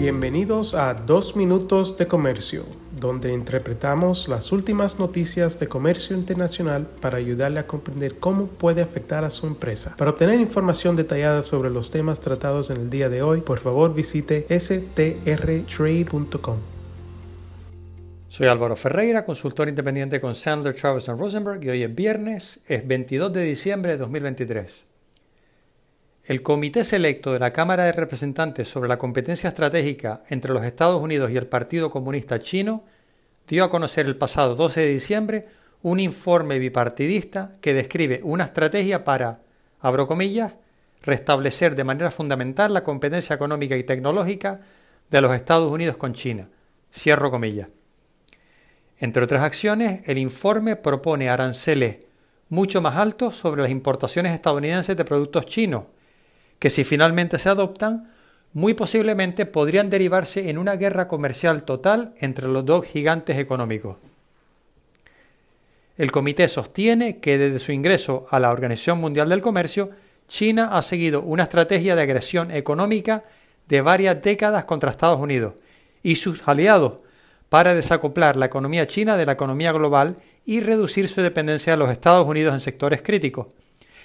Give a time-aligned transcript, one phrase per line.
[0.00, 2.64] Bienvenidos a Dos Minutos de Comercio,
[2.98, 9.24] donde interpretamos las últimas noticias de comercio internacional para ayudarle a comprender cómo puede afectar
[9.24, 9.94] a su empresa.
[9.98, 13.92] Para obtener información detallada sobre los temas tratados en el día de hoy, por favor
[13.92, 16.56] visite strtrade.com.
[18.28, 23.34] Soy Álvaro Ferreira, consultor independiente con Sandler, Travis Rosenberg y hoy es viernes, es 22
[23.34, 24.89] de diciembre de 2023.
[26.30, 31.02] El Comité Selecto de la Cámara de Representantes sobre la competencia estratégica entre los Estados
[31.02, 32.84] Unidos y el Partido Comunista Chino
[33.48, 35.44] dio a conocer el pasado 12 de diciembre
[35.82, 39.40] un informe bipartidista que describe una estrategia para,
[39.80, 40.52] abro comillas,
[41.02, 44.54] restablecer de manera fundamental la competencia económica y tecnológica
[45.10, 46.48] de los Estados Unidos con China.
[46.94, 47.72] Cierro comillas.
[49.00, 52.06] Entre otras acciones, el informe propone aranceles
[52.50, 55.86] mucho más altos sobre las importaciones estadounidenses de productos chinos,
[56.60, 58.12] que si finalmente se adoptan,
[58.52, 63.96] muy posiblemente podrían derivarse en una guerra comercial total entre los dos gigantes económicos.
[65.96, 69.90] El comité sostiene que desde su ingreso a la Organización Mundial del Comercio,
[70.28, 73.24] China ha seguido una estrategia de agresión económica
[73.66, 75.54] de varias décadas contra Estados Unidos
[76.02, 77.02] y sus aliados
[77.48, 81.90] para desacoplar la economía china de la economía global y reducir su dependencia de los
[81.90, 83.46] Estados Unidos en sectores críticos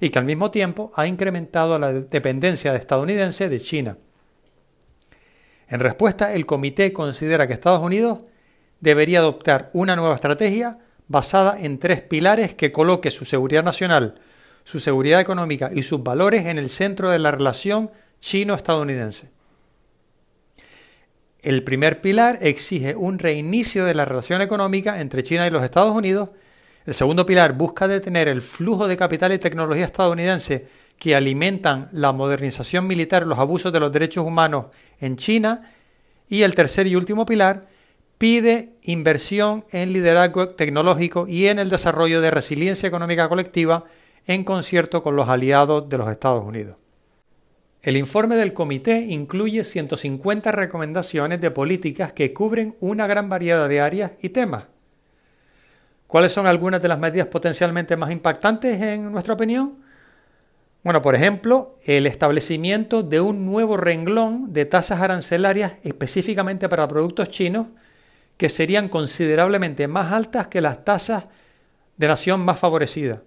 [0.00, 3.98] y que al mismo tiempo ha incrementado la dependencia estadounidense de China.
[5.68, 8.24] En respuesta, el comité considera que Estados Unidos
[8.80, 14.18] debería adoptar una nueva estrategia basada en tres pilares que coloque su seguridad nacional,
[14.64, 19.30] su seguridad económica y sus valores en el centro de la relación chino-estadounidense.
[21.40, 25.94] El primer pilar exige un reinicio de la relación económica entre China y los Estados
[25.94, 26.30] Unidos
[26.86, 32.12] el segundo pilar busca detener el flujo de capital y tecnología estadounidense que alimentan la
[32.12, 34.66] modernización militar los abusos de los derechos humanos
[35.00, 35.72] en China.
[36.28, 37.68] Y el tercer y último pilar
[38.18, 43.84] pide inversión en liderazgo tecnológico y en el desarrollo de resiliencia económica colectiva
[44.24, 46.76] en concierto con los aliados de los Estados Unidos.
[47.82, 53.80] El informe del comité incluye 150 recomendaciones de políticas que cubren una gran variedad de
[53.80, 54.66] áreas y temas
[56.06, 59.74] ¿Cuáles son algunas de las medidas potencialmente más impactantes en nuestra opinión?
[60.84, 67.28] Bueno, por ejemplo, el establecimiento de un nuevo renglón de tasas arancelarias específicamente para productos
[67.28, 67.66] chinos
[68.36, 71.24] que serían considerablemente más altas que las tasas
[71.96, 73.22] de nación más favorecida.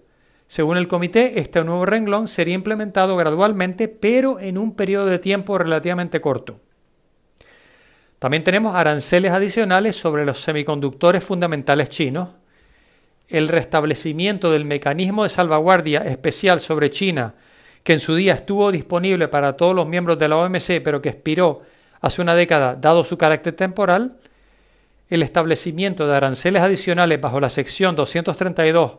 [0.48, 5.58] Según el comité, este nuevo renglón sería implementado gradualmente, pero en un periodo de tiempo
[5.58, 6.62] relativamente corto.
[8.20, 12.30] También tenemos aranceles adicionales sobre los semiconductores fundamentales chinos,
[13.30, 17.36] el restablecimiento del mecanismo de salvaguardia especial sobre China,
[17.84, 21.10] que en su día estuvo disponible para todos los miembros de la OMC, pero que
[21.10, 21.62] expiró
[22.02, 24.18] hace una década dado su carácter temporal,
[25.10, 28.98] el establecimiento de aranceles adicionales bajo la sección 232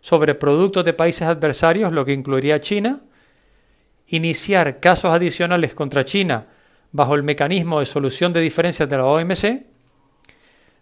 [0.00, 3.00] sobre productos de países adversarios, lo que incluiría China,
[4.08, 6.46] iniciar casos adicionales contra China
[6.92, 9.64] bajo el mecanismo de solución de diferencias de la OMC,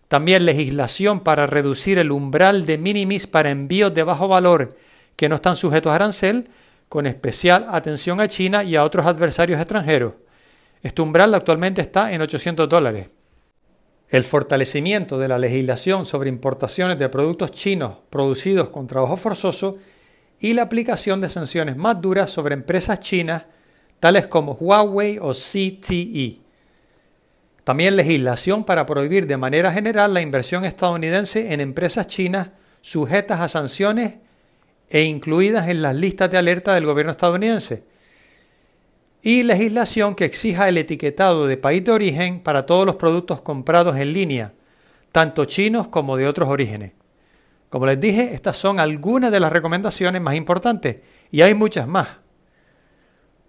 [0.09, 4.71] también legislación para reducir el umbral de minimis para envíos de bajo valor
[5.17, 6.49] que no están sujetos a arancel,
[6.89, 10.15] con especial atención a China y a otros adversarios extranjeros.
[10.83, 13.15] Este umbral actualmente está en 800 dólares.
[14.09, 19.77] El fortalecimiento de la legislación sobre importaciones de productos chinos producidos con trabajo forzoso
[20.41, 23.45] y la aplicación de sanciones más duras sobre empresas chinas
[24.01, 26.48] tales como Huawei o CTE.
[27.69, 32.49] También legislación para prohibir de manera general la inversión estadounidense en empresas chinas
[32.81, 34.15] sujetas a sanciones
[34.89, 37.85] e incluidas en las listas de alerta del gobierno estadounidense.
[39.21, 43.99] Y legislación que exija el etiquetado de país de origen para todos los productos comprados
[43.99, 44.55] en línea,
[45.13, 46.93] tanto chinos como de otros orígenes.
[47.69, 52.09] Como les dije, estas son algunas de las recomendaciones más importantes y hay muchas más.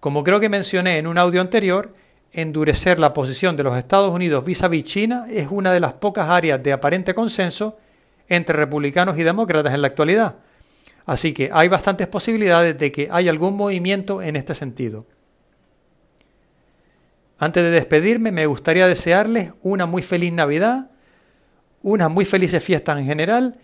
[0.02, 1.94] Como creo que mencioné en un audio anterior,
[2.32, 5.94] endurecer la posición de los Estados Unidos vis a vis China es una de las
[5.94, 7.80] pocas áreas de aparente consenso
[8.28, 10.36] entre republicanos y demócratas en la actualidad.
[11.06, 15.06] Así que hay bastantes posibilidades de que haya algún movimiento en este sentido.
[17.40, 20.92] Antes de despedirme, me gustaría desearles una muy feliz Navidad,
[21.82, 23.60] unas muy felices fiestas en general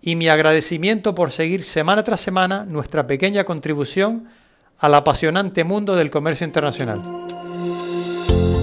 [0.00, 4.28] y mi agradecimiento por seguir semana tras semana nuestra pequeña contribución
[4.78, 7.02] al apasionante mundo del comercio internacional.